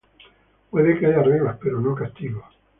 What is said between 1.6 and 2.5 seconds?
pero no castigos.